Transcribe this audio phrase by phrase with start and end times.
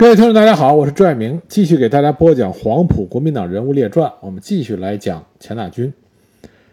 [0.00, 4.10] 各位听众，大家好，我是朱爱明，继续给大家播讲黄埔国民党人物列传。
[4.20, 5.92] 我们继续来讲钱大钧。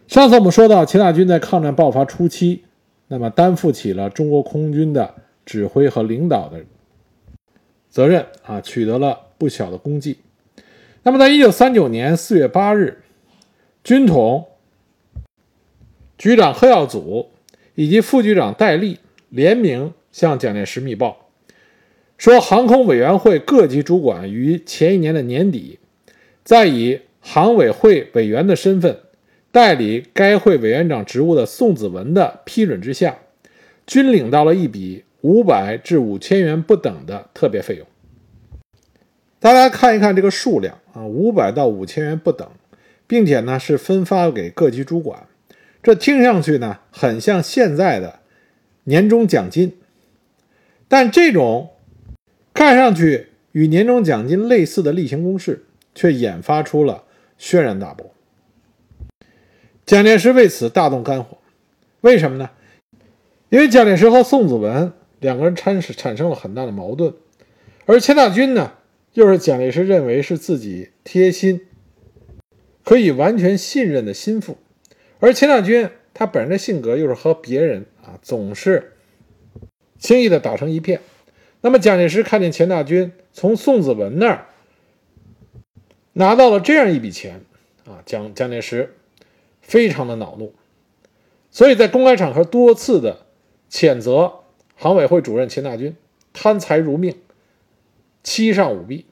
[0.08, 2.64] 上次我们说到，钱大钧在抗战爆发初期，
[3.10, 5.14] 那么担负起了中国空军的
[5.46, 6.64] 指挥和领导的
[7.90, 10.20] 责任啊，取得了不小的功绩。
[11.04, 13.04] 那么，在一九三九年四月八日，
[13.84, 14.46] 军统
[16.18, 17.28] 局长贺耀祖
[17.76, 21.27] 以及副局长戴笠联名向蒋介石密报。
[22.18, 25.78] 说，航空委员会各级主管于前一年的年底，
[26.44, 28.98] 在以航委会委员的身份
[29.52, 33.20] 代理该会委员长职务的宋子文的批准之下，
[33.86, 37.86] 均领到了一笔五百至五千元不等的特别费用。
[39.40, 42.50] 大家看一看这个数量啊，五百到五千元不等，
[43.06, 45.28] 并且呢是分发给各级主管，
[45.84, 48.22] 这听上去呢很像现在的
[48.86, 49.78] 年终奖金，
[50.88, 51.70] 但这种。
[52.58, 57.04] 看上去与年终奖金类似的例行公事，却引发出了
[57.38, 58.12] 轩然大波。
[59.86, 61.38] 蒋介石为此大动肝火，
[62.02, 62.50] 为什么呢？
[63.50, 67.14] 因为蒋介石和宋子文两个人产生产生了很大的矛盾，
[67.86, 68.74] 而钱大钧呢，
[69.14, 71.62] 又是蒋介石认为是自己贴心、
[72.84, 74.58] 可以完全信任的心腹，
[75.20, 78.94] 而钱大钧他本人的性格又是和别人啊总是
[80.00, 81.02] 轻易的打成一片。
[81.62, 84.46] 那么，蒋介石看见钱大钧从宋子文那儿
[86.14, 87.42] 拿到了这样一笔钱，
[87.86, 88.96] 啊，蒋蒋介石
[89.62, 90.54] 非常的恼怒，
[91.52, 93.26] 所以在公开场合多次的
[93.70, 94.40] 谴责
[94.76, 95.96] 行委会主任钱大钧
[96.32, 97.16] 贪财如命、
[98.24, 99.06] 欺上舞弊，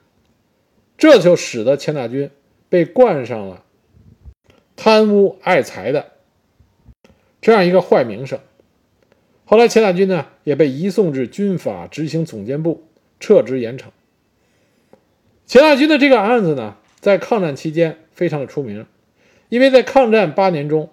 [0.97, 2.29] 这就使得钱大钧
[2.69, 3.63] 被冠上了
[4.75, 6.11] 贪污爱财的
[7.41, 8.39] 这样一个坏名声。
[9.47, 12.83] 后来，钱大钧呢也被移送至军法执行总监部
[13.19, 13.89] 撤职严惩。
[15.45, 18.87] 钱大钧的这个案子呢，在抗战期间非常的出名，
[19.49, 20.89] 因为在抗战八年中，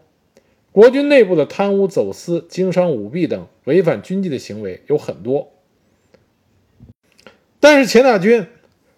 [0.70, 5.50] 国军内部的贪污、走私、经商、舞弊等违反军纪的行为有很多。
[7.58, 8.46] 但是，钱大钧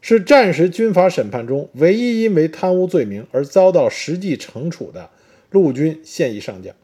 [0.01, 5.11] 是战时军法审判中唯一因为贪污罪名而遭到实际惩处的
[5.51, 6.75] 陆军现役上将。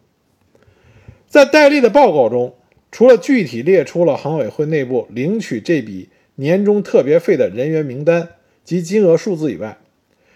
[1.26, 2.54] 在戴笠的报告中。
[2.90, 8.30] 除了具体列出了行委会内部领取这笔年终特别费的人员名单
[8.64, 9.78] 及金额数字以外，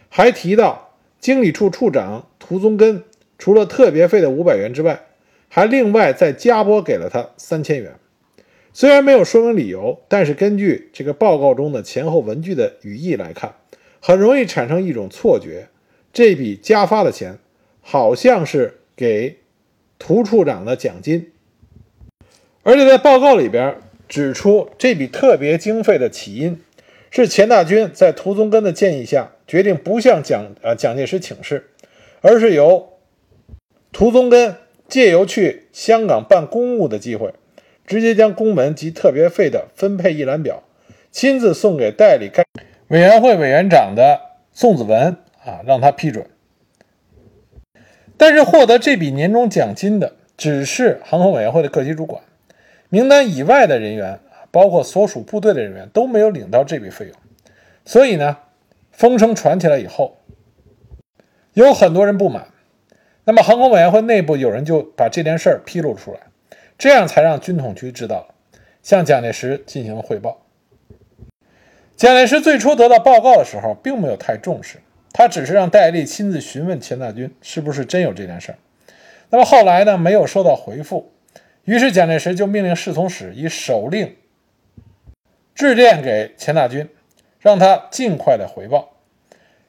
[0.09, 3.03] 还提到经理处处长涂宗根
[3.38, 5.06] 除了特别费的五百元之外，
[5.48, 7.94] 还另外再加拨给了他三千元。
[8.72, 13.54] 虽然没有说明理由，但是根据这个报告中的前后文句的语义来看，
[14.00, 15.69] 很容易产生一种错觉：
[16.12, 17.38] 这笔加发的钱
[17.81, 19.38] 好像是给
[19.98, 21.31] 涂处长的奖金。
[22.64, 23.76] 而且在报告里边
[24.08, 26.60] 指出，这笔特别经费的起因
[27.10, 31.70] 是钱大钧在涂宗根的建议下，决定不向蒋呃蒋介石请示，
[32.22, 32.94] 而是由
[33.92, 34.56] 涂宗根
[34.88, 37.32] 借由去香港办公务的机会，
[37.86, 40.62] 直接将公文及特别费的分配一览表
[41.10, 42.42] 亲自送给代理该
[42.88, 44.20] 委员会委员长的
[44.52, 46.26] 宋子文啊，让他批准。
[48.16, 52.22] 但是获得这笔年终奖金的只是航空委员会的各级主管。
[52.94, 54.21] 名单以外的人员
[54.53, 57.15] 包括所属部队的人员都没有领到这笔费用，
[57.84, 58.37] 所以呢，
[58.93, 60.19] 风声传起来以后，
[61.55, 62.47] 有很多人不满。
[63.25, 66.21] 那么航空委员会内部有人就把这件事儿披露出来，
[66.78, 68.34] 这样才让军统局知道了，
[68.81, 70.43] 向蒋介石进行了汇报。
[71.97, 74.78] 蒋介石最初得到报告的时候，并没有太重视，
[75.12, 78.59] 他只是让戴笠亲自询问钱大钧是不是真有这件事儿。
[79.31, 81.11] 那么后来呢，没有收到回复。
[81.64, 84.16] 于是，蒋介石就命令侍从室以手令
[85.54, 86.88] 致电给钱大钧，
[87.41, 88.97] 让他尽快的回报。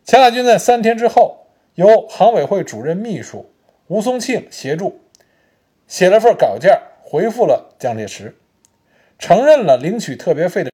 [0.03, 3.51] 钱大钧在三天之后，由行委会主任秘书
[3.87, 4.99] 吴松庆协助
[5.87, 8.35] 写了份稿件，回复了蒋介石，
[9.17, 10.71] 承认了领取特别费的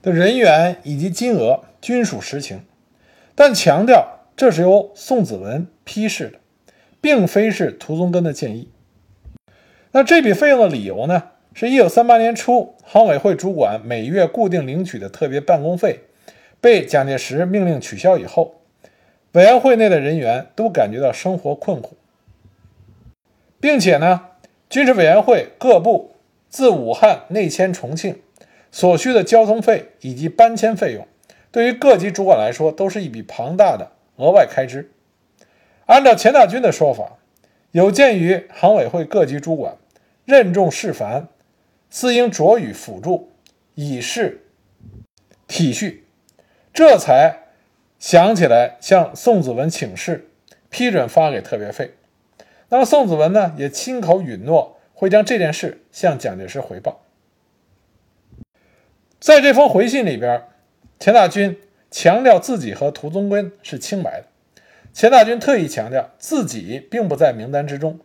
[0.00, 2.64] 的人员以及金额均属实情，
[3.34, 6.38] 但强调这是由宋子文批示的，
[7.00, 8.70] 并非是涂宗根的建议。
[9.96, 11.30] 那这笔费用的理由呢？
[11.54, 16.00] 是一九三八年初，航委会主管每月固定领取的特别办公费
[16.60, 18.56] 被蒋介石命令取消以后，
[19.32, 21.96] 委员会内的人员都感觉到生活困苦，
[23.58, 24.20] 并且呢，
[24.68, 26.10] 军事委员会各部
[26.50, 28.20] 自武汉内迁重庆
[28.70, 31.08] 所需的交通费以及搬迁费用，
[31.50, 34.90] 对于各级主管来说都是一笔庞大的额外开支。
[35.86, 37.16] 按照钱大钧的说法，
[37.70, 39.74] 有鉴于航委会各级主管。
[40.26, 41.28] 任重事繁，
[41.88, 43.30] 自应着予辅助，
[43.74, 44.44] 以示
[45.46, 46.00] 体恤，
[46.74, 47.44] 这才
[48.00, 50.28] 想起来向宋子文请示，
[50.68, 51.94] 批准发给特别费。
[52.68, 57.02] 那么宋子文呢，也亲口允诺会将这件事向蒋介石回报。
[59.20, 60.42] 在这封回信里边，
[60.98, 61.56] 钱大钧
[61.90, 64.26] 强调自己和涂宗根是清白的。
[64.92, 68.00] 钱大钧特意强调自己并不在名单之中，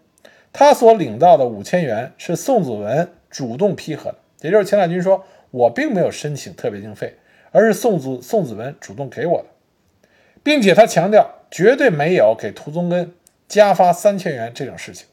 [0.54, 7.18] 他所领到的五千元是宋子文主动批核的，也就是钱大钧说：“我并没有申请特别经费，
[7.52, 10.10] 而是宋子宋子文主动给我的，
[10.44, 13.14] 并且他强调绝对没有给涂宗根。”
[13.48, 15.08] 加发三千元这种事情，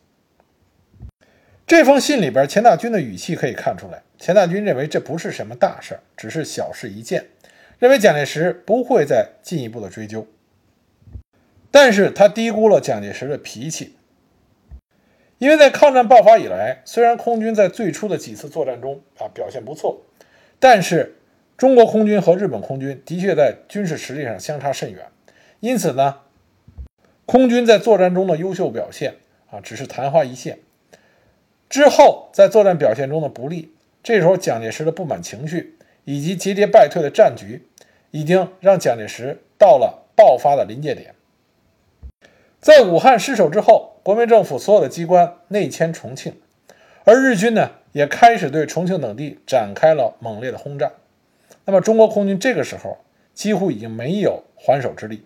[1.67, 7.27] 这封信里边，钱大钧的语气可以看出来，钱大钧认为这不是什么大事只是小事一件，
[7.81, 10.25] 认为蒋介石不会再进一步的追究。
[11.73, 13.97] 但是他低估了蒋介石的脾气，
[15.39, 20.03] 因为在抗战爆发以来，虽然空军在最初的几次作战中啊表现不错，
[20.59, 21.17] 但是
[21.57, 25.07] 中国空军和日本空军的确在军事实力上相差甚远，
[25.61, 26.21] 因此呢。
[27.27, 29.17] 空军在作战中的优秀表现
[29.51, 30.61] 啊，只是昙花一现。
[31.69, 37.69] 之后在作战表现中的不利，这时候蒋介石的不满情绪以及节节败退的战局，
[38.13, 41.15] 已经让蒋介石到了爆发的临界点。
[42.61, 46.35] 在武汉失守之后，国民政府所有的机关内迁重庆，
[47.05, 50.93] 而日军呢，也开始对重庆等地展开了猛烈的轰炸。
[51.65, 52.99] 那么中国空军这个时候
[53.33, 55.25] 几乎已经没有还手之力。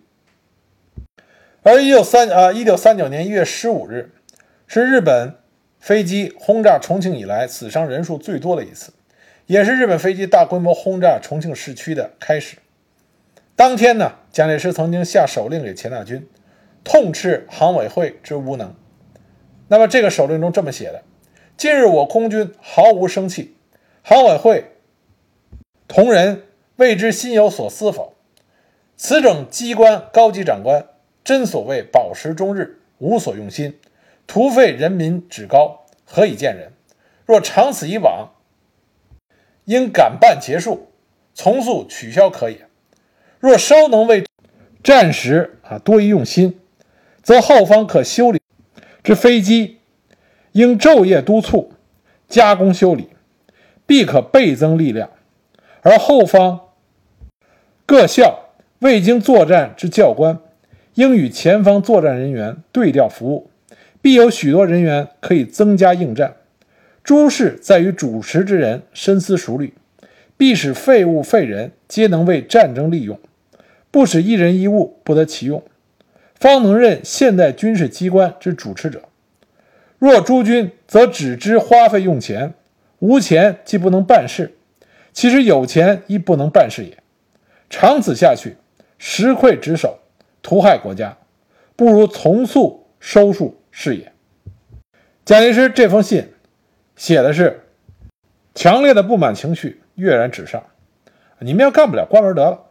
[1.63, 4.11] 而一九三啊，一九三九年一月十五日，
[4.67, 5.35] 是日本
[5.79, 8.91] 飞机轰炸重庆以来死伤人数最多的一次，
[9.47, 12.57] 也是日本飞机大规模轰炸重庆市区的开始。
[13.55, 16.27] 当天呢，蒋介石曾经下手令给钱大钧，
[16.83, 18.75] 痛斥航委会之无能。
[19.67, 21.03] 那么这个手令中这么写的：
[21.57, 23.55] 近日我空军毫无生气，
[24.01, 24.71] 航委会
[25.87, 26.43] 同仁
[26.75, 28.15] 未知心有所思否？
[28.95, 30.87] 此整机关高级长官。
[31.23, 33.79] 真所谓饱食终日，无所用心，
[34.27, 36.73] 徒费人民脂膏，何以见人？
[37.25, 38.33] 若长此以往，
[39.63, 40.89] 应赶办结束，
[41.33, 42.67] 从速取消可也。
[43.39, 44.25] 若稍能为
[44.83, 46.59] 战时啊多一用心，
[47.23, 48.39] 则后方可修理
[49.03, 49.77] 之飞机，
[50.51, 51.71] 应昼夜督促
[52.27, 53.09] 加工修理，
[53.87, 55.09] 必可倍增力量。
[55.81, 56.59] 而后方
[57.87, 60.37] 各校未经作战之教官。
[60.95, 63.49] 应与前方作战人员对调服务，
[63.99, 66.35] 必有许多人员可以增加应战。
[67.03, 69.73] 诸事在于主持之人深思熟虑，
[70.37, 73.19] 必使废物废人皆能为战争利用，
[73.89, 75.63] 不使一人一物不得其用，
[76.43, 79.03] 方能任现代军事机关之主持者。
[79.97, 82.53] 若诸君则只知花费用钱，
[82.99, 84.53] 无钱既不能办事，
[85.13, 86.97] 其实有钱亦不能办事也。
[87.69, 88.57] 长此下去，
[88.97, 89.99] 实愧职守。
[90.41, 91.17] 图害国家，
[91.77, 94.11] 不如从速收束是也。
[95.23, 96.33] 蒋介石这封信
[96.97, 97.61] 写的是
[98.53, 100.61] 强烈的不满情绪跃然纸上，
[101.39, 102.65] 你们要干不了，关门得了。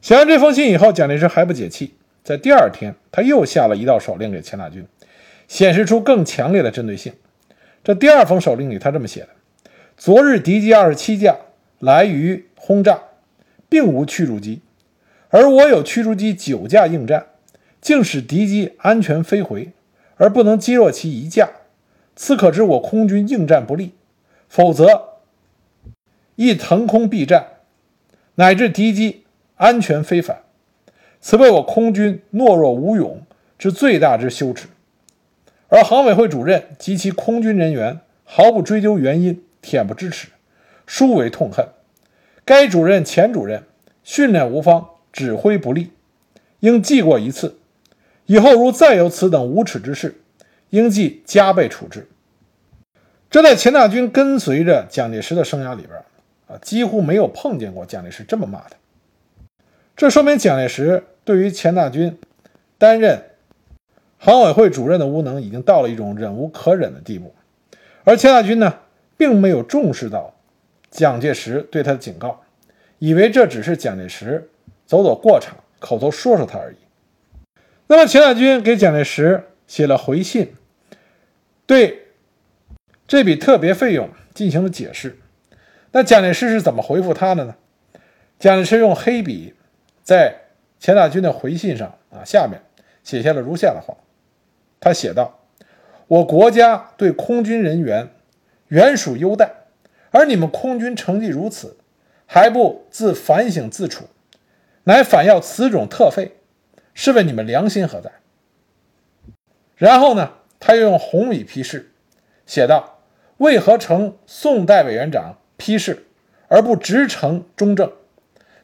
[0.00, 4.84] 写完这封信以后，蒋介石还不解气，在第二天他又下了一道手令给钱大钧，
[5.48, 7.12] 显示出更强烈的针对性。
[7.82, 9.28] 这第二封手令里，他这么写的：
[9.96, 11.36] 昨日敌机二十七架
[11.78, 13.00] 来于轰炸，
[13.68, 14.60] 并无驱逐机。
[15.30, 17.26] 而我有驱逐机九架应战，
[17.80, 19.70] 竟使敌机安全飞回，
[20.16, 21.48] 而不能击落其一架，
[22.14, 23.94] 此可知我空军应战不利。
[24.48, 25.20] 否则，
[26.34, 27.46] 亦腾空避战，
[28.34, 30.42] 乃至敌机安全飞返，
[31.20, 33.22] 此为我空军懦弱无勇
[33.58, 34.68] 之最大之羞耻。
[35.68, 40.28] 而航委会主任及其空军人员毫不追究原因，恬不知耻，
[40.86, 41.68] 殊为痛恨。
[42.44, 43.64] 该主任、前主任
[44.02, 44.86] 训练无方。
[45.12, 45.90] 指挥不力，
[46.60, 47.58] 应记过一次。
[48.26, 50.20] 以后如再有此等无耻之事，
[50.68, 52.08] 应记加倍处置。
[53.28, 55.98] 这在钱大钧跟随着蒋介石的生涯里边
[56.46, 58.76] 啊，几乎没有碰见过蒋介石这么骂他。
[59.96, 62.18] 这说明蒋介石对于钱大钧
[62.78, 63.22] 担任
[64.18, 67.34] 行委会主任的无能，已经到了一种忍无可忍的地步。
[68.04, 68.80] 而钱大钧呢，
[69.16, 70.34] 并没有重视到
[70.90, 72.40] 蒋介石对他的警告，
[72.98, 74.48] 以为这只是蒋介石。
[74.86, 76.76] 走走过场，口头说说他而已。
[77.86, 80.52] 那么钱大钧给蒋介石写了回信，
[81.64, 82.08] 对
[83.06, 85.16] 这笔特别费用进行了解释。
[85.92, 87.54] 那蒋介石是怎么回复他的呢？
[88.40, 89.54] 蒋介石用黑笔
[90.02, 90.39] 在
[90.80, 92.60] 钱大钧的回信上啊下面
[93.04, 93.94] 写下了如下的话。
[94.80, 95.38] 他写道
[96.08, 98.08] ：“我国家对空军人员
[98.68, 99.52] 原属优待，
[100.10, 101.76] 而你们空军成绩如此，
[102.24, 104.06] 还不自反省自处，
[104.84, 106.38] 乃反要此种特废，
[106.94, 108.10] 试问你们良心何在？
[109.76, 111.92] 然后呢，他又用红笔批示，
[112.46, 113.00] 写道
[113.36, 116.06] ：“为何承宋代委员长批示，
[116.48, 117.92] 而不直呈中正？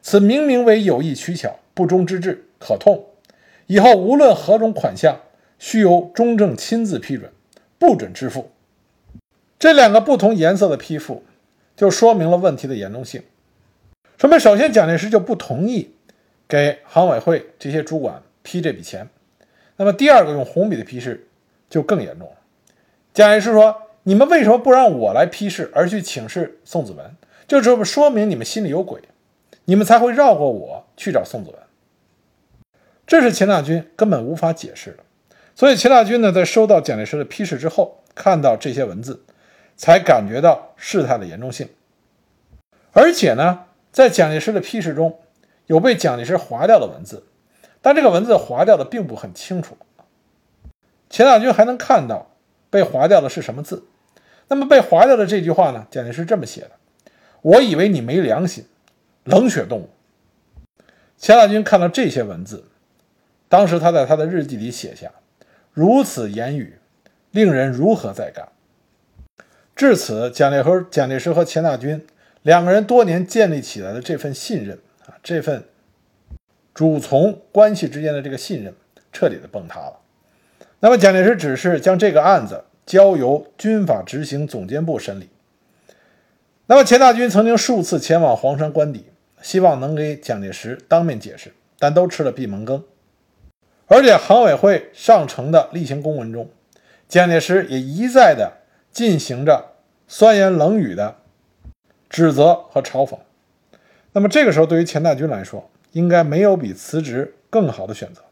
[0.01, 3.05] 此明明为有意取巧，不忠之至，可痛。
[3.67, 5.21] 以后无论何种款项，
[5.59, 7.31] 须由中正亲自批准，
[7.79, 8.51] 不准支付。”
[9.61, 11.23] 这两个不同颜色的批复，
[11.77, 13.23] 就说明了问题的严重性。
[14.17, 15.91] 说明首先蒋介石就不同意
[16.49, 19.07] 给航委会这些主管批这笔钱。
[19.77, 21.29] 那么第二个用红笔的批示
[21.69, 22.37] 就更严重了。
[23.13, 27.15] 蒋介石说：“你们为什么不让我来批示，而去请示宋子文？
[27.47, 29.03] 就这么说明你们心里有鬼，
[29.67, 31.59] 你们才会绕过我去找宋子文。”
[33.07, 34.99] 这是钱大钧根本无法解释的。
[35.55, 39.25] 所以钱大钧呢，在收到蒋介石的批示之后，看到这些文字，
[39.77, 41.69] 才感觉到事态的严重性。
[42.93, 45.19] 而且呢，在蒋介石的批示中
[45.67, 47.27] 有被蒋介石划掉的文字。
[47.81, 49.77] 但这个文字划掉的并不很清楚，
[51.09, 52.33] 钱大钧还能看到
[52.69, 53.87] 被划掉的是什么字。
[54.49, 55.87] 那么被划掉的这句话呢？
[55.91, 56.71] 蒋介石这么写的
[57.43, 58.67] ：“我以为你没良心，
[59.25, 59.91] 冷血动物。”
[61.17, 62.65] 钱大钧看到这些文字，
[63.49, 65.11] 当时他在他的日记里写下
[65.73, 66.79] ：“如此言语，
[67.31, 68.49] 令人如何再干？”
[69.77, 72.05] 至此，蒋介石、蒋介石和钱大钧
[72.43, 75.65] 两个人多年建立起来的这份信任啊，这份。
[76.75, 78.75] 主从关系之间的这个信任
[79.11, 79.99] 彻底的崩塌了。
[80.81, 85.31] 那么蒋介石只是将这个案子交由军法执行总监部审理。
[86.67, 89.07] 那么钱大钧曾经数次前往黄山官邸，
[89.41, 92.85] 希望能给蒋介石当面解释，但都吃了闭门羹。
[93.89, 96.51] 而且航委会上呈的例行公文中，
[97.09, 98.53] 蒋介石也一再的
[98.91, 99.73] 进行着
[100.09, 101.17] 酸言冷语的
[102.09, 103.19] 指责和嘲讽。
[104.13, 108.23] 那么这个时候，对于钱大钧来说，应该没有比辞职更好的选择，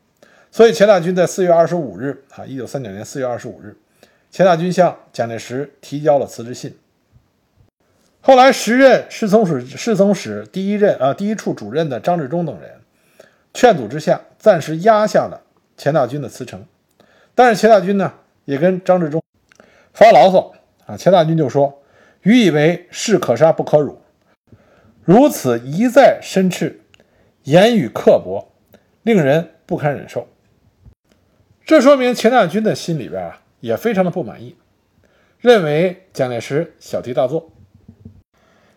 [0.50, 3.76] 所以钱大钧在四月二十五日啊，一九三九年四月二十五日，
[4.30, 6.76] 钱大钧向蒋介石提交了辞职信。
[8.20, 12.80] 后来，时任侍从室侍从室第一任啊第一处主任的张治中等人
[13.52, 15.42] 劝阻之下，暂时压下了
[15.76, 16.64] 钱大钧的辞呈。
[17.34, 18.14] 但是钱大钧呢，
[18.44, 19.22] 也跟张治中
[19.92, 20.52] 发牢骚
[20.86, 21.82] 啊，钱大钧就说
[22.22, 24.00] ：“愚以为士可杀不可辱，
[25.02, 26.80] 如此一再申斥。”
[27.44, 28.52] 言语刻薄，
[29.02, 30.28] 令人不堪忍受。
[31.66, 34.56] 这说明钱大钧的心里边啊也非常的不满意，
[35.40, 37.50] 认为蒋介石小题大做。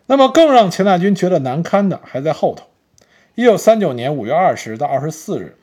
[0.06, 2.66] 那么更让钱大钧觉得难堪的还在后头。
[3.34, 5.57] 一九三九年五月二十到二十四日，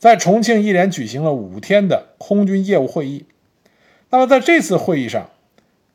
[0.00, 3.26] 在重庆一连举行了五天的空军业务会议。
[4.08, 5.28] 那么在这次会议上，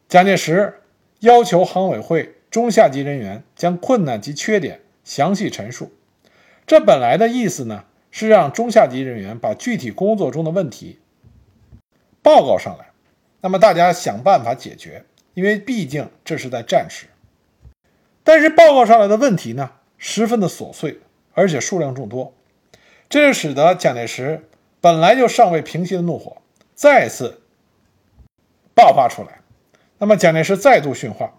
[0.07, 0.75] 蒋介石
[1.21, 5.91] 要求航委会中下级人员将困难及缺点详细陈述。
[6.67, 10.99] 这本来的意思呢，是让中下级人员把具体工作中的问题
[12.21, 12.91] 报告上来，
[13.41, 15.03] 那么大家想办法解决。
[15.33, 17.07] 因为毕竟这是在战时。
[18.23, 20.99] 但是报告上来的问题呢，十分的琐碎，
[21.33, 22.33] 而且数量众多，
[23.09, 24.47] 这就使得蒋介石
[24.81, 26.37] 本来就尚未平息的怒火
[26.73, 27.41] 再次
[28.73, 29.39] 爆发出来。
[29.97, 31.33] 那么蒋介石再度训话，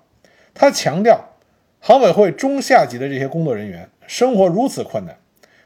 [0.55, 1.37] 他强调，
[1.81, 3.91] 航委会中下级的这些工作人员。
[4.07, 5.19] 生活如此困难，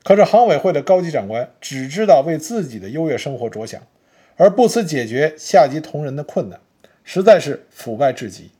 [0.03, 3.83] 可是航委会的高级长官只知道为自己的优越生活着想，
[4.37, 6.59] 而不思解决下级同仁的困难，
[7.05, 8.51] 实在是腐败至极。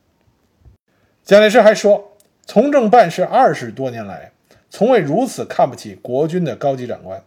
[1.23, 4.31] 蒋介石还说，从政办事二十多年来，
[4.69, 7.23] 从未如此看不起国军的高级长官，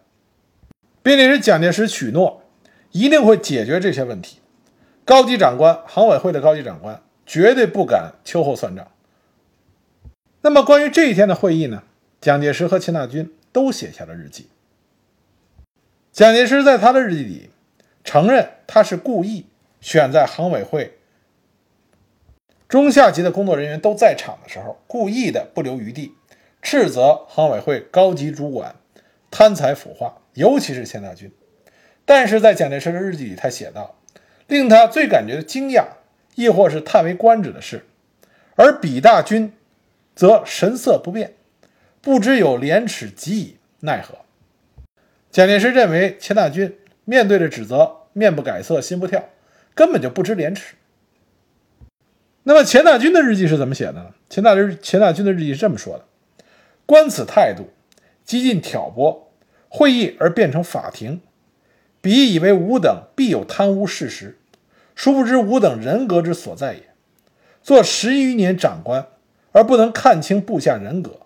[1.04, 2.42] 并且是蒋介石许诺
[2.90, 4.38] 一定会解决这些问题。
[5.04, 8.90] 高级长官，航委会的高级长官绝对不敢秋后算账。
[10.40, 11.82] 那么关于这一天的会议呢？
[12.22, 14.48] 蒋介石和钱大钧都写下了日记。
[16.10, 17.50] 蒋介石在他的日记里
[18.02, 19.44] 承认，他是故意
[19.82, 20.96] 选在航委会
[22.66, 26.14] 中下级的工作人员都在场的时候，故意的不留余地，
[26.62, 28.76] 斥责航委会高级主管
[29.30, 31.32] 贪财腐化，尤其是钱大钧。
[32.04, 33.98] 但是在蒋介石的日记里，他写道
[34.46, 35.84] ：“令他最感觉惊讶，
[36.34, 37.86] 亦或是叹为观止的是，
[38.56, 39.52] 而比大钧
[40.14, 41.34] 则神色不变。”
[42.02, 44.18] 不知有廉耻，及以奈何？
[45.30, 46.76] 蒋介石认为钱大钧
[47.06, 49.30] 面对着指责，面不改色，心不跳，
[49.74, 50.74] 根本就不知廉耻。
[52.42, 54.10] 那么钱大钧的日记是怎么写的呢？
[54.28, 56.04] 钱大钧钱大钧的日记是这么说的：
[56.84, 57.70] 观此态度，
[58.22, 59.23] 激进挑拨
[59.76, 61.20] 会议而变成法庭，
[62.00, 64.38] 彼以为吾等必有贪污事实，
[64.94, 66.90] 殊不知吾等人格之所在也。
[67.60, 69.08] 做十余年长官
[69.50, 71.22] 而不能看清部下人格。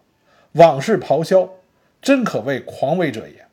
[0.52, 1.56] 往事咆哮，
[2.00, 3.44] 真可谓狂为者也。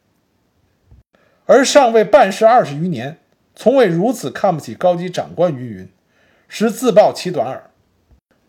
[1.46, 3.18] 而上位办事二十余年，
[3.54, 5.90] 从未如此看不起高级长官，云云，
[6.48, 7.70] 实自暴其短耳。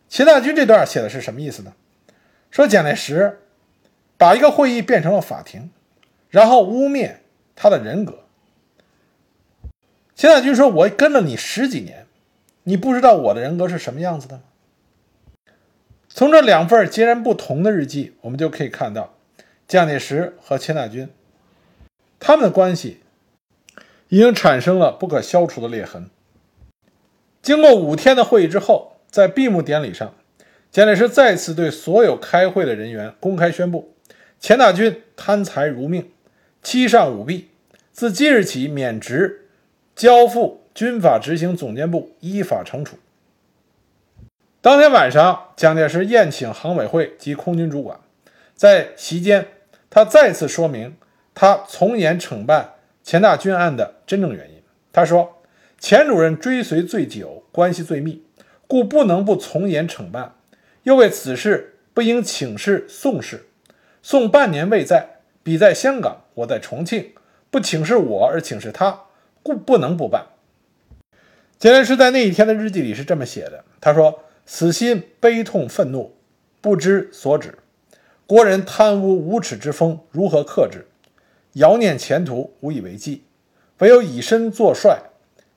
[0.09, 1.73] 钱大钧这段写的是什么意思呢？
[2.53, 3.41] 说蒋介石
[4.17, 5.71] 把一个会议变成了法庭，
[6.31, 7.17] 然后污蔑
[7.55, 8.21] 他的人格。
[10.15, 12.07] 钱大钧说：“我跟了你十几年，
[12.65, 14.43] 你不知道我的人格是什么样子的吗？”
[16.09, 19.15] 从这两份截然不同的日记，我们就可以看到，
[19.69, 21.11] 蒋介石和钱大钧
[22.19, 23.01] 他们的关系
[24.09, 26.09] 已经产生了不可消除的裂痕。
[27.43, 30.15] 经过五天的会议之后，在闭幕典礼上，
[30.73, 33.95] 蒋介石再次对所有开会的人员公开宣布：
[34.41, 36.11] 钱大钧贪财如命，
[36.67, 37.51] 欺上舞弊，
[37.93, 39.47] 自即日起免职。
[39.95, 42.97] 交付军法执行总监部依法惩处。
[44.61, 48.01] 当天晚上，蒋介石宴请航委会及空军主管，
[48.57, 49.47] 在席间，
[49.89, 50.97] 他再次说明
[51.37, 54.61] 他从严惩办钱大钧案的真正原因。
[54.93, 55.41] 他说
[55.79, 58.25] ：“钱主任追随最久，关系最密，
[58.67, 60.35] 故不能不从严惩办。
[60.83, 63.47] 又为此事不应请示宋氏，
[64.03, 65.16] 宋半年未在，
[65.47, 67.13] 彼在香港，我在重庆，
[67.53, 69.03] 不请示我而请示他。”
[69.45, 70.27] 故不能不办。
[71.57, 76.17] 蒋介石在那一天的日记里是这么写的：“他说，此心悲痛愤怒，
[76.61, 77.57] 不知所止。
[78.27, 80.85] 国人贪污无耻之风如何克制？
[81.53, 83.23] 遥念前途，无以为继。
[83.79, 85.01] 唯有以身作帅，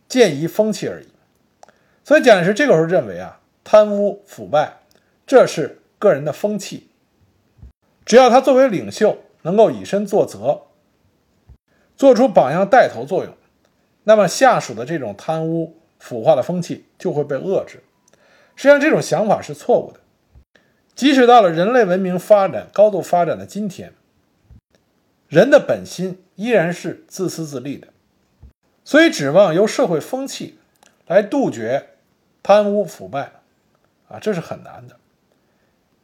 [0.08, 1.08] 见疑风气而已。”
[2.06, 4.82] 所以蒋介石这个时候认为啊，贪污腐败
[5.26, 6.90] 这是个人的风气，
[8.06, 10.64] 只要他作为领袖能够以身作则，
[11.96, 13.34] 做出榜样带头作用。
[14.04, 17.84] 那么下属的这种贪污腐化的风气就会被遏制。
[18.56, 20.00] 实际上，这种想法是错误的。
[20.96, 23.94] 即使到了人类文明发展高度发展的今天，
[25.28, 27.88] 人的本心依然是自私自利的。
[28.84, 30.58] 所以，指望由社会风气
[31.06, 31.92] 来杜绝
[32.42, 33.34] 贪污腐败，
[34.08, 34.98] 啊，这是很难的。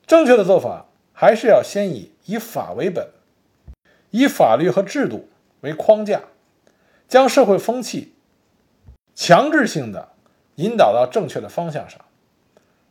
[0.06, 3.10] 正确的做法还是要先以以法为本，
[4.18, 5.28] 以法律和制度
[5.62, 6.22] 为框架。
[7.08, 8.14] 将社会风气
[9.14, 10.10] 强制性的
[10.56, 12.02] 引导到正确的方向上，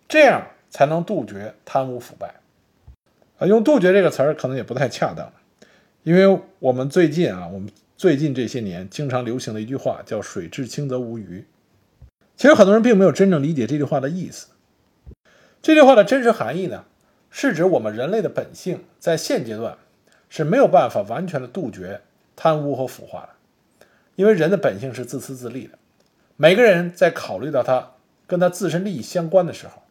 [0.06, 2.36] 这样才能杜绝贪污腐败。
[3.38, 5.32] 啊，用“杜绝”这个词儿可能也不太恰当，
[6.04, 11.44] 因为我们最近啊，我们最近这些年经常流行的一句话叫“水至清则无鱼”。
[12.36, 14.46] 其实很多人并没有真正理解这句话的意思。
[15.60, 16.84] 这句话的真实含义呢，
[17.30, 19.76] 是指我们人类的本性在现阶段
[20.36, 22.00] 是没有办法完全的杜绝
[22.34, 23.28] 贪污和腐化的。
[24.16, 25.78] 因为人的本性是自私自利的，
[26.36, 27.92] 每个人在考虑到他
[28.26, 29.82] 跟他自身利益相关的时候，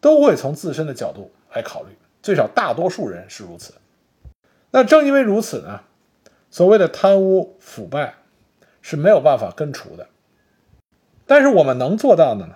[0.00, 1.90] 都会从自身的角度来考虑，
[2.22, 3.74] 最少大多数人是如此。
[4.70, 5.82] 那正因为如此呢，
[6.50, 8.14] 所谓的贪污腐败
[8.80, 10.08] 是没有办法根除的。
[11.26, 12.54] 但是我们能做到的呢，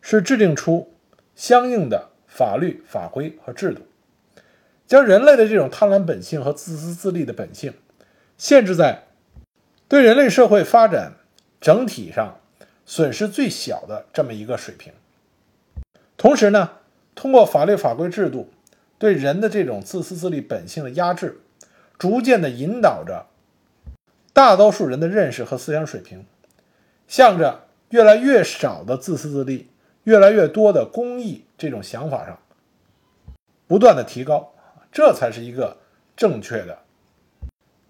[0.00, 0.90] 是制定出
[1.34, 3.82] 相应的法律法规和制度，
[4.86, 7.74] 将人类的这种贪婪本性和自私自利的本性
[8.36, 9.04] 限制在。
[9.86, 11.12] 对人类社会发展
[11.60, 12.40] 整体上
[12.86, 14.92] 损失最小的这么一个水平，
[16.16, 16.70] 同时呢，
[17.14, 18.50] 通过法律法规制度
[18.98, 21.38] 对人的这种自私自利本性的压制，
[21.98, 23.26] 逐渐的引导着
[24.32, 26.24] 大多数人的认识和思想水平，
[27.06, 29.68] 向着越来越少的自私自利、
[30.04, 32.38] 越来越多的公益这种想法上
[33.68, 34.53] 不断的提高，
[34.94, 35.76] 这才是一个
[36.16, 36.78] 正确的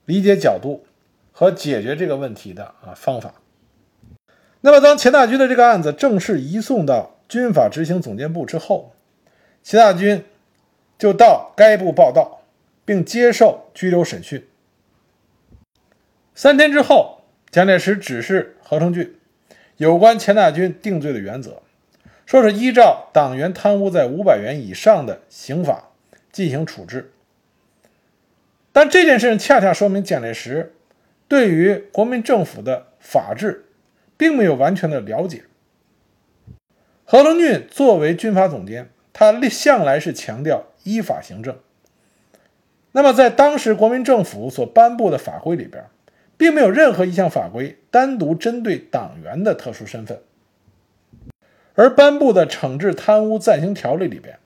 [0.07, 0.85] 理解角度。
[1.37, 3.35] 和解决这个问题的啊方法。
[4.61, 8.93] 那么，当钱大钧的这个案子正式移送到军法执行总监部之后，
[9.61, 10.23] 钱大钧
[10.97, 12.43] 就到该部报道，
[12.85, 14.47] 并接受拘留审讯。
[16.37, 19.19] 三天之后，蒋介石指示何成俊
[19.77, 21.63] 有关钱大钧定罪的原则，
[22.25, 25.91] 说是依照党员贪污在五百元以上的刑法
[26.35, 27.13] 进行处置。
[28.73, 30.75] 但这件事情恰恰说明蒋介石。
[31.29, 33.65] 对于国民政府的法治，
[34.17, 35.45] 并没有完全的了解。
[37.05, 41.57] 何成俊作为军法总监，他向来是强调依法行政。
[42.93, 45.85] 那么，在当时国民政府所颁布的法规里边，
[46.37, 50.21] 并没有任何一项法规单独针对党员的特殊身份，
[51.75, 54.39] 而颁布的惩治贪污暂行条例里边，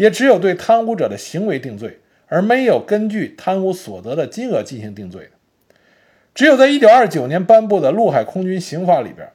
[0.00, 5.28] 也只有对贪污者的行为定罪，而没有根据贪污所得的金额进行定罪。
[6.34, 9.30] 只有在一九二九年颁布的陆海空军刑法里边，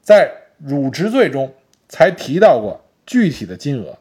[0.00, 1.52] 在辱职罪中
[1.90, 3.98] 才提到过具体的金额，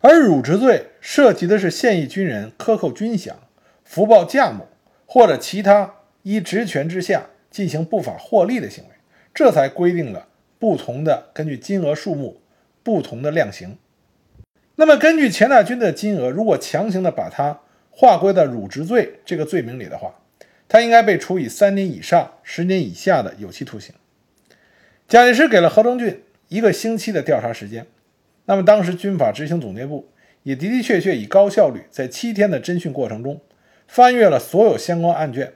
[0.00, 3.32] 而辱职罪涉及的是现役军人克扣军饷、
[3.84, 4.68] 福报价目
[5.04, 8.90] 或者其他依职权之下进行不法获利的行为，
[9.34, 10.28] 这才规定了
[10.58, 12.40] 不同的根据金额数目
[12.82, 13.76] 不同的量刑。
[14.76, 20.14] 那么，根据钱大军的金额，如果强行的把它划归到辱职罪这个罪名里的话，
[20.66, 23.94] 他应该被处以三年以上十年以下的有期徒刑。
[25.06, 27.86] 蒋介石给了何成俊一个星期的调查时间，
[28.46, 30.08] 那么当时军法执行总队部
[30.42, 33.40] 也的的确确以高效率，在七天的侦讯过程中，
[33.86, 35.52] 翻阅了所有相关案卷，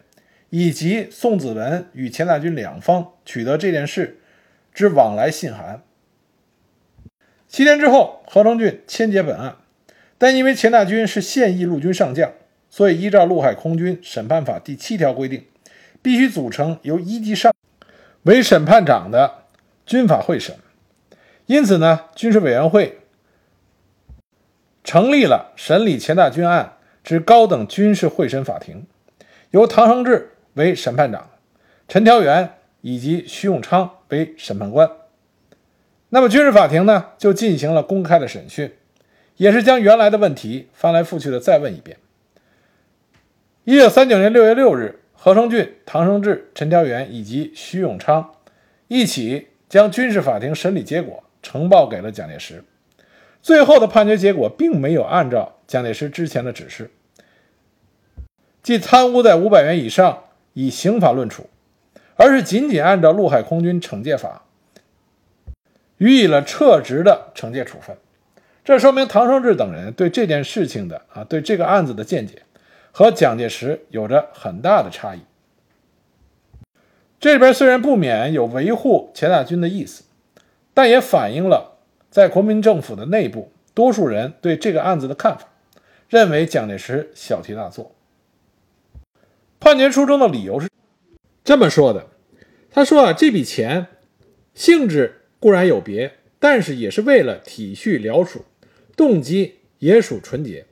[0.51, 4.19] 以及宋子文与钱大军两方取得这件事
[4.75, 5.83] 之往来信函。
[7.57, 9.57] 七天之后，何成俊签结本案，
[10.19, 12.31] 但因为钱大军是现役陆军上将，
[12.69, 15.47] 所以依照《陆海空军审判法》第七条规定，
[16.03, 17.55] 必须组成由一级上
[18.25, 19.45] 为审判长的
[19.87, 20.55] 军法会审。
[21.47, 22.99] 因此呢，军事委员会
[24.85, 28.87] 成立了审理钱大军案之高等军事会审法庭，
[29.53, 31.31] 由唐生智为审判长，
[31.89, 32.51] 陈调元
[32.83, 34.91] 以及徐永昌为审判官。
[36.09, 38.73] 那么军事法庭呢，就进行了公开的审讯，
[39.37, 41.97] 也是将原来的问题翻来覆去的再问一遍。
[43.65, 48.33] 一九三九年六月六日，何成俊、唐生智、陈调元以及徐永昌
[48.87, 52.63] 一起将军事法庭审理结果呈报给了蒋介石。
[53.43, 56.91] 最后的判决结果并没有按照蒋介石之前的指示，
[58.63, 61.51] 即贪污在五百元以上以刑法论处，
[62.15, 64.43] 而是仅仅按照《陆海空军惩戒法》。
[65.99, 67.97] 予以了撤职的惩戒处分，
[68.65, 72.43] 这说明唐生智等人对这件事情的啊，对这个案子的见解
[72.93, 75.21] 和蒋介石有着很大的差异。
[77.19, 80.05] 这边虽然不免有维护钱大钧的意思，
[80.75, 81.79] 但也反映了
[82.11, 85.49] 在国民政府的内部多数人对这个案子的看法，
[86.11, 87.95] 认为蒋介石小题大做。
[89.59, 90.69] 判决书中的理由是
[91.43, 92.07] 这么说的：
[92.71, 93.87] 他说啊，这笔钱
[94.53, 95.23] 性质。
[95.39, 98.45] 固然有别，但是也是为了体恤辽属，
[98.97, 100.67] 动机也属纯洁。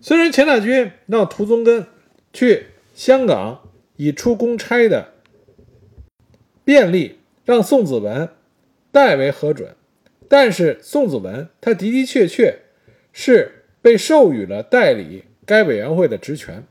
[0.00, 1.86] 虽然钱大军让涂宗根
[2.32, 5.12] 去香港以出公差的
[6.64, 8.28] 便利让宋子文
[8.92, 9.74] 代为核准，
[10.28, 12.60] 但是宋子文他的的确确
[13.12, 16.64] 是被授予了代理该委员会的职权，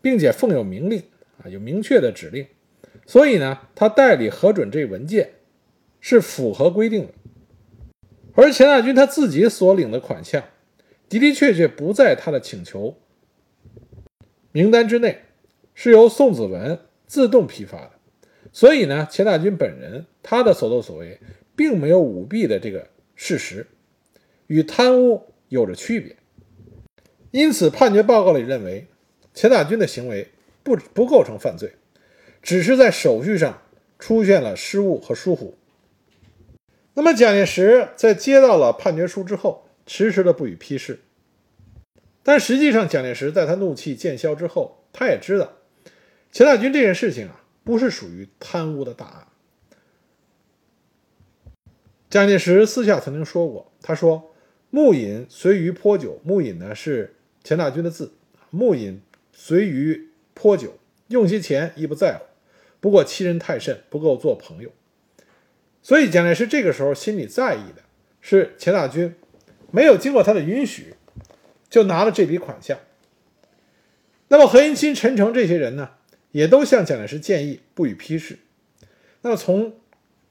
[0.00, 1.02] 并且奉有明令
[1.42, 2.46] 啊，有明确的指令，
[3.06, 5.30] 所以呢，他代理核准这文件。
[6.00, 7.12] 是符合规定的，
[8.34, 10.42] 而钱大军他自己所领的款项
[11.08, 12.96] 的的确确不在他的请求
[14.52, 15.22] 名单之内，
[15.74, 17.92] 是由宋子文自动批发的，
[18.52, 21.20] 所以呢，钱大军本人他的所作所为
[21.54, 23.66] 并没有舞弊的这个事实，
[24.46, 26.16] 与贪污有着区别，
[27.30, 28.86] 因此判决报告里认为
[29.34, 30.28] 钱大军的行为
[30.62, 31.74] 不不构成犯罪，
[32.42, 33.62] 只是在手续上
[33.98, 35.56] 出现了失误和疏忽。
[36.94, 41.00] 那么，蒋介石在接到了判决书之后，迟迟的不予批示。
[42.22, 45.54] 但实际上，蒋介石在他怒气渐消之后，他也知道
[46.32, 49.26] 钱大军这件事情啊，不是属于贪污的大案。
[52.10, 54.34] 蒋介石私下曾经说过，他说
[54.70, 58.12] ：“木饮随鱼泼酒。”木饮呢是钱大军的字，
[58.50, 59.00] 木饮
[59.32, 60.74] 随鱼泼酒，
[61.06, 62.24] 用些钱亦不在乎，
[62.80, 64.70] 不过欺人太甚，不够做朋友。
[65.82, 67.82] 所以，蒋介石这个时候心里在意的
[68.20, 69.14] 是钱大军
[69.70, 70.94] 没有经过他的允许
[71.70, 72.78] 就拿了这笔款项。
[74.28, 75.92] 那么，何应钦、陈诚这些人呢，
[76.32, 78.38] 也都向蒋介石建议不予批示。
[79.22, 79.74] 那么，从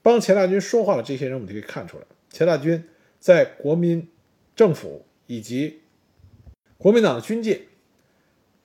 [0.02, 4.08] 帮钱大军说话的这些人，我们就可以看出来，钱大军在国民
[4.54, 5.80] 政府以及
[6.78, 7.62] 国民党的军界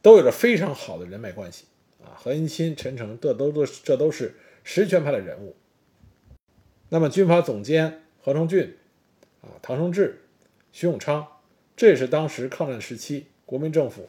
[0.01, 1.65] 都有着非常好的人脉关系
[2.01, 2.15] 啊。
[2.15, 5.55] 何应钦、陈诚，这都都这都是实权派的人物。
[6.95, 8.73] 那么，军阀总监何成俊，
[9.41, 10.21] 啊，唐生智、
[10.71, 11.27] 徐永昌，
[11.75, 14.07] 这也是当时抗战时期国民政府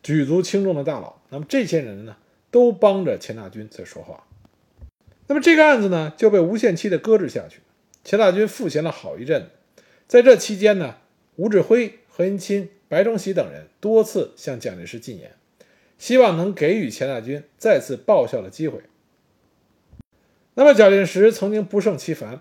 [0.00, 1.20] 举足轻重的大佬。
[1.30, 2.18] 那么，这些人呢，
[2.52, 4.28] 都帮着钱大钧在说话。
[5.26, 7.58] 那么，这个案子呢，就被无限期的搁置下去。
[8.04, 9.50] 钱大钧赋闲了好一阵。
[10.06, 10.98] 在这期间呢，
[11.34, 15.32] 吴志辉、何应钦、白崇禧等人多次向蒋介石进言，
[15.98, 18.82] 希望能给予钱大钧再次报效的机会。
[20.58, 22.40] 那么，蒋介石曾经不胜其烦，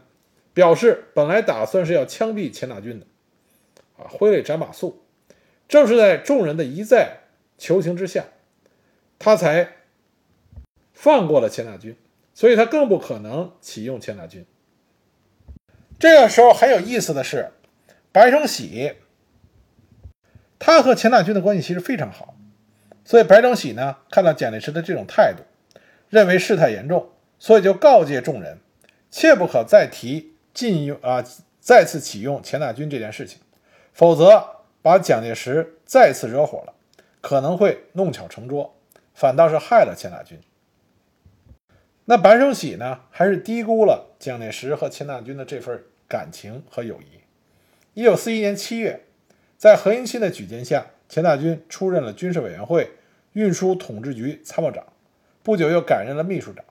[0.53, 3.05] 表示本来打算是要枪毙钱大钧的，
[3.97, 4.95] 啊，挥泪斩马谡。
[5.67, 7.23] 正是在众人的一再
[7.57, 8.23] 求情之下，
[9.19, 9.73] 他才
[10.93, 11.97] 放过了钱大钧，
[12.33, 14.45] 所以他更不可能启用钱大钧。
[15.99, 17.51] 这个时候很有意思的是，
[18.13, 18.93] 白崇禧
[20.57, 22.37] 他和钱大钧的关系其实非常好，
[23.03, 25.43] 所以白崇禧呢看到蒋介石的这种态度，
[26.07, 28.59] 认为事态严重，所以就告诫众人，
[29.11, 31.23] 切不可再提禁用啊
[31.59, 33.39] 再次启用钱大钧这件事情，
[33.93, 36.73] 否则把蒋介石再次惹火了，
[37.21, 38.75] 可能会弄巧成拙，
[39.13, 40.39] 反倒是害了钱大钧。
[42.05, 47.99] 那白崇禧呢，还是低估了蒋介石和钱大钧的这份感情和友谊。
[47.99, 49.05] 一九四一年七月，
[49.57, 52.91] 在何应钦的举荐下，钱大钧出任了军事委员会
[53.33, 54.85] 运输统制局参谋长，
[55.41, 56.63] 不久又改任了秘书长。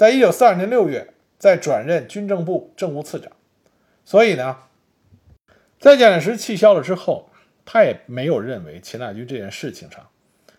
[0.00, 3.30] 在一九四二年六月，再转任军政部政务次长。
[4.02, 4.56] 所以呢，
[5.78, 7.28] 在蒋介石气消了之后，
[7.66, 10.08] 他也没有认为钱大钧这件事情上，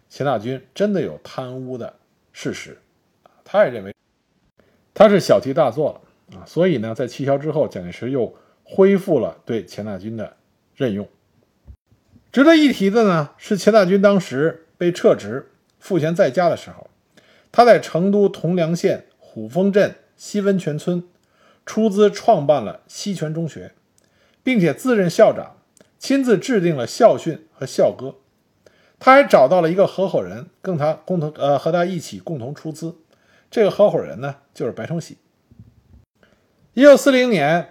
[0.07, 1.95] 钱大钧真的有贪污的
[2.31, 2.77] 事实。
[3.43, 3.95] 他也认为
[4.93, 10.37] 他是小题大做了啊，所以呢，在气消之后，蒋介石又恢复了对钱大钧的
[10.75, 11.09] 任用。
[12.31, 15.49] 值得一提的呢，是钱大钧当时被撤职
[15.79, 16.91] 赋闲在家的时候，
[17.51, 21.01] 他在成都铜梁县虎峰镇西温泉村
[21.65, 23.71] 出资创办了西泉中学，
[24.43, 25.55] 并且自任校长，
[25.97, 28.15] 亲自制定了校训和校歌。
[28.99, 32.97] 他还找到了一个合伙人，跟他共同呃和他一起共同出资。
[33.49, 35.17] 这个合伙人呢，就是白崇禧。
[36.73, 37.69] 一九四零年，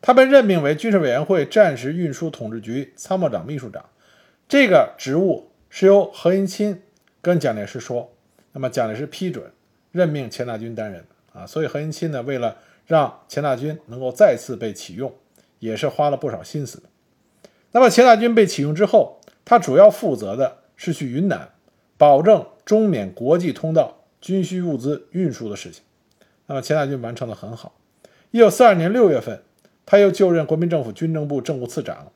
[0.00, 3.84] 他被任命为军事委员会战时运输统治局参谋长、秘书长。
[4.48, 6.82] 这个职务是由何应钦
[7.22, 8.12] 跟蒋介石说，
[8.50, 9.52] 那么蒋介石批准
[9.92, 11.46] 任命钱大钧担任啊。
[11.46, 15.12] 所以何应钦呢，为了让钱大钧能够再次被启用，
[15.58, 16.82] 也是花了不少心思。
[17.72, 21.50] 那么钱大钧被启用之后，他主要负责的是去云南，
[21.96, 23.96] 保证中缅国际通道。
[24.20, 25.82] 军需物资运输的事情，
[26.44, 27.74] 那么钱大钧完成的很好。
[28.32, 29.40] 一九四二年六月份，
[29.86, 32.12] 他又就任国民政府军政部政务次长，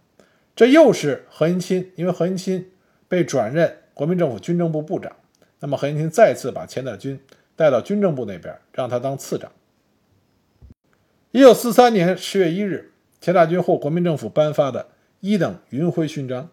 [0.55, 2.67] 这又是何应钦，因为何应钦
[3.09, 5.17] 被转任国民政府军政部部长，
[5.61, 7.19] 那么何应钦再次把钱大钧
[7.57, 9.53] 带到军政部那边，让他当次长。
[11.31, 14.89] 一九四三年十月一日，钱大钧获国民政府颁发的
[15.21, 16.51] 一等云辉勋章。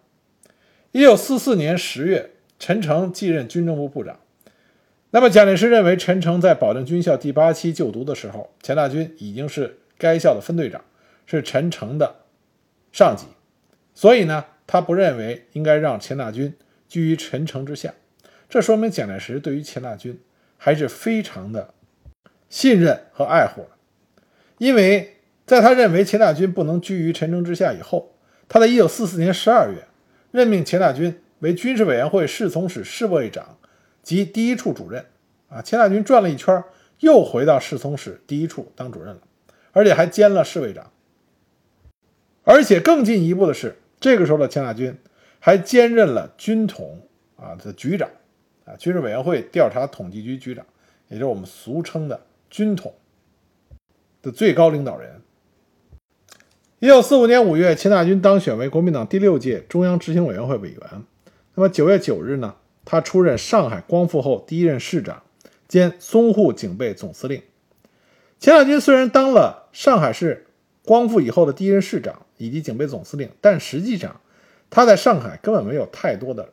[0.92, 4.20] 一九四四年十月，陈诚继任军政部部长。
[5.12, 10.84] 那么，蒋介石认为陈诚在保定军校第八期就读的时候，钱大钧已经是该校的分队长，
[11.26, 12.16] 是陈诚的
[12.92, 13.26] 上级，
[13.94, 16.54] 所以呢，他不认为应该让钱大钧
[16.88, 17.94] 居于陈诚之下。
[18.50, 20.18] 这说明蒋介石对于钱大钧
[20.64, 21.74] 还是非常的
[22.48, 23.70] 信任和爱护的，
[24.60, 28.14] 因为在他认为钱大钧不能居于陈诚之下以后，
[28.48, 29.88] 他在一九四四年十二月
[30.30, 33.58] 任命钱大钧为军事委员会侍从室侍卫长。
[34.04, 35.06] 及第一处主任，
[35.48, 36.64] 啊，钱大钧转了一圈，
[37.02, 39.22] 又回到侍从室第一处当主任了，
[39.72, 40.92] 而且还兼了侍卫长。
[42.44, 44.98] 而且更进一步的是，这个时候的钱大钧
[45.40, 48.10] 还兼任了军统啊的局长，
[48.66, 50.66] 啊，军事委员会调查统计局局长，
[51.10, 52.94] 也就是我们俗称的军统
[54.22, 55.22] 的最高领导人。
[56.80, 60.80] 一九四五年五月，钱大钧当选为国民党第六届中央执行委员会委员。
[61.54, 62.56] 那么九月九日呢？
[62.84, 65.22] 他出任上海光复后第一任市长
[65.68, 67.44] 兼淞沪警备总司令。
[68.40, 70.48] 钱大钧虽然当了上海市
[70.84, 74.20] 光复以后的第一任市长以及警备总司令，但实际上
[74.72, 76.50] 他在上海根本没有太多的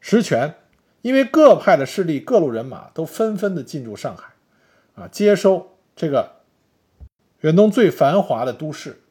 [0.00, 0.54] 实权，
[1.02, 4.32] 因为各派的势力、各路人马都纷纷的进驻上海，
[4.94, 6.36] 啊，接收这个
[7.40, 9.02] 远东最繁华的都市。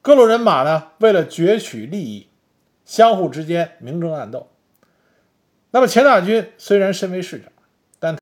[0.00, 2.28] 各路人马呢，为了攫取利益，
[2.84, 4.48] 相互之间明争暗斗。
[5.72, 7.50] 那么钱大钧虽然身为市长，
[7.98, 8.16] 但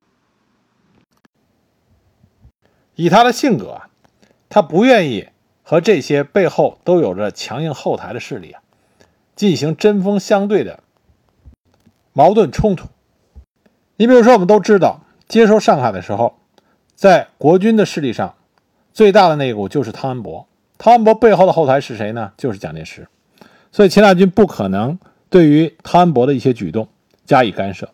[2.94, 3.90] 以他的性格啊，
[4.48, 5.28] 他不愿意
[5.62, 8.62] 和这些背后都有着强硬后台的势力啊
[9.36, 10.83] 进行针锋相对的
[12.14, 12.88] 矛盾冲突。
[13.96, 16.38] 你比如说，我们都知道，接收上海的时候，
[16.94, 18.34] 在国军的势力上
[18.94, 20.46] 最大的那一股就是汤恩伯。
[20.78, 22.32] 汤恩伯背后的后台是谁呢？
[22.38, 23.06] 就是蒋介石。
[23.70, 24.98] 所以钱大钧不可能
[25.28, 26.88] 对于汤恩伯的一些举动。
[27.26, 27.88] 加以干涉，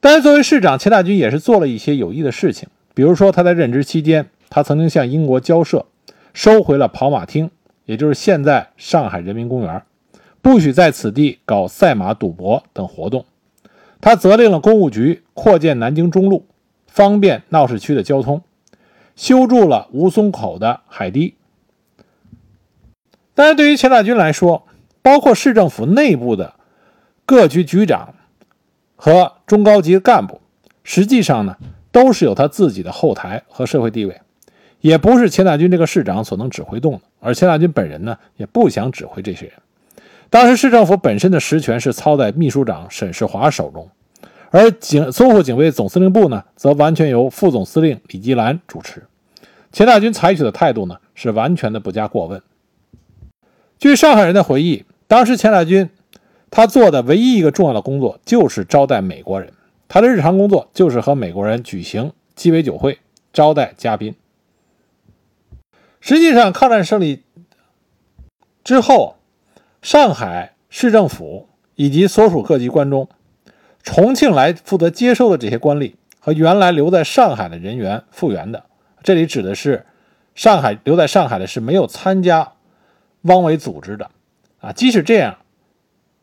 [0.00, 2.68] 但是作为市长，钱大钧也是做了一些有益的事情。
[2.92, 5.86] 比如说，他在任职期间，他曾经向英国交涉，
[6.34, 7.52] 收回了跑马厅，
[7.84, 9.80] 也就是现在上海人民公园，
[10.46, 13.26] 不许在此地搞赛马、赌博等活动。
[14.00, 16.46] 他责令了公务局扩建南京中路，
[16.86, 18.42] 方便闹市区的交通，
[19.16, 21.34] 修筑了吴淞口的海堤。
[23.34, 24.68] 但是对于钱大钧来说，
[25.02, 26.54] 包括市政府内部的
[27.24, 28.14] 各局局长。
[28.94, 30.40] 和中高级干部，
[30.84, 31.56] 实际上呢，
[31.90, 34.20] 都是有他自己的后台和社会地位，
[34.80, 37.00] 也不是钱大钧这个市长所能指挥动的。
[37.18, 39.54] 而钱大钧本人呢，也不想指挥这些人。
[40.28, 43.88] 当时市政府本身的实权是操在秘书长沈世华手中，
[44.50, 49.04] 而警淞沪警卫总司令部呢，则完全由副总司令李吉兰主持。
[49.72, 52.42] 钱大钧采取的态度呢，是完全的不加过问。
[53.78, 55.90] 据上海人的回忆，当时钱大钧
[56.50, 59.52] 他做的唯一一个重要的工作就是招待美国人，
[59.86, 62.98] 他的日常工作就是和美国人举行鸡尾酒会，
[63.32, 64.14] 招待嘉宾。
[66.00, 67.22] 实际上，抗战胜利
[68.64, 69.15] 之后，
[69.86, 73.08] 上海市政府以及所属各级关中，
[73.84, 78.64] 重庆来负责接收的这些官吏和原来留在上海的人员复员的，
[79.04, 79.86] 这里指的是
[80.34, 82.54] 上海留在上海的是没有参加
[83.20, 84.10] 汪伪组织的
[84.58, 84.72] 啊。
[84.72, 85.38] 即使这样，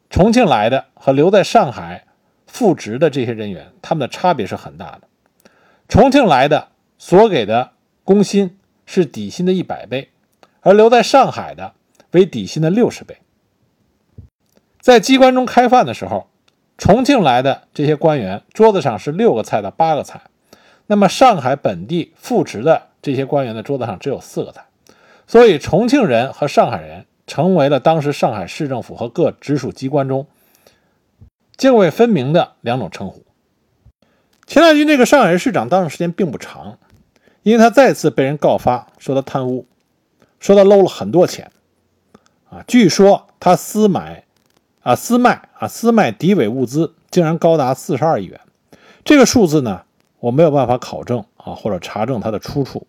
[0.10, 2.04] 重庆来的和留在上海
[2.45, 5.04] 复职的这些人员，他们的差别是很大的。
[5.88, 7.71] 重庆来的所给的
[8.04, 8.58] 工薪。
[8.86, 10.10] 是底薪的一百倍，
[10.60, 11.71] 而留在上海的
[12.12, 13.15] 为底薪的六十倍。
[14.84, 16.28] 在机关中开饭的时候，
[16.78, 20.24] 重庆来的这些官员桌子上是六个菜到八个菜，
[20.88, 24.65] 那么上海本地复职的这些官员的桌子上只有四个菜，
[25.26, 30.28] 所以重庆人和上海人成为了当时上海市政府和各直属机关中
[31.56, 33.24] 泾渭分明的两种称呼。
[34.46, 36.78] 钱大钧这个上海市市长当上时间并不长。
[37.43, 39.65] 因为他再次被人告发，说他贪污，
[40.39, 41.52] 说他搂了很多钱，
[42.50, 44.23] 啊，据说他私买，
[44.84, 48.39] 啊，私卖，啊，私卖敌伪物资，竟然高达四十二亿元。
[49.06, 49.84] 这个数字呢，
[50.19, 52.86] 我没有办法考证啊，或者查证它的出处。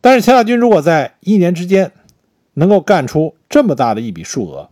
[0.00, 1.92] 但是钱大钧如果在一年之间
[2.54, 4.68] 能够干出这么大的一笔数额，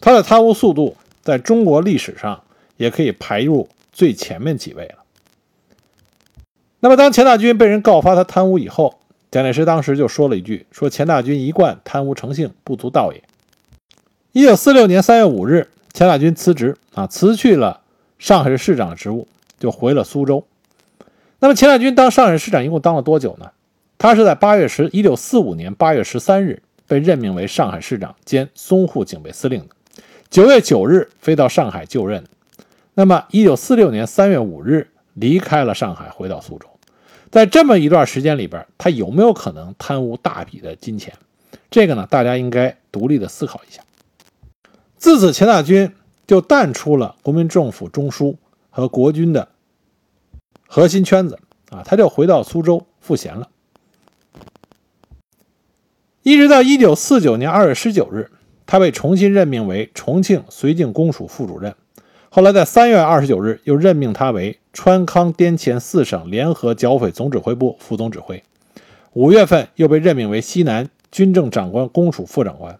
[0.00, 2.42] 他的贪污速度在中国历史上
[2.76, 5.04] 也可以排入最前面几位了。
[6.80, 8.98] 那么，当钱大钧被人告发他贪污以后，
[9.30, 13.22] 蒋介石当时就说了一句：“说钱大钧一贯贪污成性，不足道也。”
[14.34, 17.82] 一九四六年三月五日，钱大钧辞职啊，辞去了
[18.18, 19.28] 上海市市长的职务，
[19.60, 20.44] 就回了苏州。
[21.38, 23.52] 那么，钱大钧当上海市长一共当了多久呢？
[23.96, 29.68] 他是在八月十一九四五年八月十三日被任命为上海市长兼淞沪警备司令的，
[30.30, 32.24] 九月九日飞到上海就任。
[32.94, 36.66] 那么，一九四六年三月五日离开了上海，回到苏州。
[37.30, 41.14] 在这么一段时间里边，他有没有可能贪污大笔的金钱？
[41.70, 43.80] 这个呢，大家应该独立的思考一下。
[45.04, 45.92] 自此，钱大钧
[46.26, 48.36] 就淡出了国民政府中枢
[48.70, 49.48] 和国军的
[50.66, 51.38] 核心圈子
[51.68, 53.50] 啊，他就回到苏州赋闲了。
[56.22, 58.30] 一直到一九四九年二月十九日，
[58.64, 61.74] 他被重新任命为重庆绥靖公署副主任。
[62.30, 68.42] 后来在三月二十九日，又任命他为川康滇黔四省联合剿匪总指挥部副总指挥。
[69.12, 72.78] 五月份又被任命为西南军政长官公署副长官。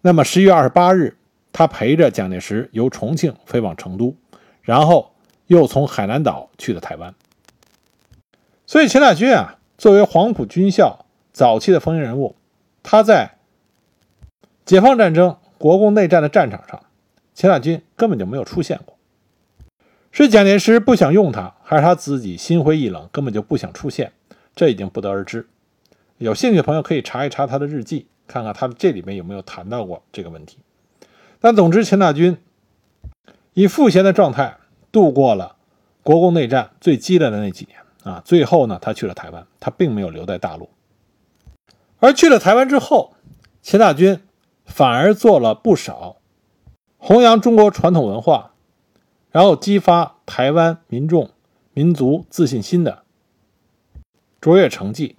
[0.00, 1.16] 那么十一月二十八日，
[1.56, 4.14] 他陪着蒋介石由重庆飞往成都，
[4.60, 5.14] 然后
[5.46, 7.14] 又从海南岛去了台湾。
[8.66, 12.36] 所以钱大钧啊，作为黄埔军校早期的风云人物，
[12.82, 13.38] 他在
[14.66, 16.78] 解放战争、国共内战的战场上。
[17.34, 18.98] 钱大钧根本就没有出现过，
[20.12, 24.12] 是蒋介石不想用他，还是他自己心灰意冷，根本就不想出现？
[24.54, 25.48] 这已经不得而知。
[26.18, 30.58] 有兴趣的朋友可以查一查他的日记，看看他这里面有没有谈到过这个问题。
[31.40, 32.38] 但总之，钱大钧
[33.54, 34.56] 以赋闲的状态
[34.90, 35.56] 度过了
[36.02, 38.22] 国共内战最激烈的那几年啊。
[38.24, 40.68] 最后呢，他去了台湾，他并没有留在大陆。
[41.98, 43.14] 而去了台湾之后，
[43.62, 44.20] 钱大钧
[44.64, 46.16] 反而做了不少。
[46.98, 48.52] 弘扬中国传统文化，
[49.30, 51.30] 然后激发台湾民众
[51.72, 53.04] 民族自信心的
[54.40, 55.16] 卓越成绩。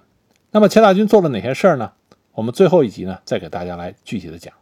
[0.51, 1.93] 那么钱大钧做了哪些事儿呢？
[2.34, 4.53] 我们最后一集呢，再给大家来具体的讲。